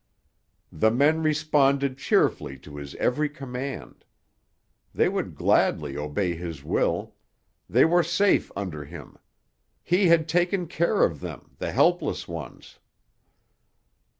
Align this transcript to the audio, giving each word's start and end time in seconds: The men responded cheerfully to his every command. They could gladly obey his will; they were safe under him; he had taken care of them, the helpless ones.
The 0.71 0.89
men 0.89 1.21
responded 1.21 1.99
cheerfully 1.99 2.57
to 2.57 2.77
his 2.77 2.95
every 2.95 3.29
command. 3.29 4.03
They 4.95 5.07
could 5.11 5.35
gladly 5.35 5.95
obey 5.95 6.33
his 6.33 6.63
will; 6.63 7.13
they 7.69 7.85
were 7.85 8.01
safe 8.01 8.51
under 8.55 8.83
him; 8.83 9.19
he 9.83 10.07
had 10.07 10.27
taken 10.27 10.65
care 10.65 11.03
of 11.03 11.19
them, 11.19 11.51
the 11.59 11.71
helpless 11.71 12.27
ones. 12.27 12.79